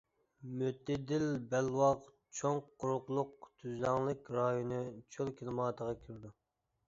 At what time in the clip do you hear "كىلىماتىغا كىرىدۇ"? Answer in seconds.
5.43-6.33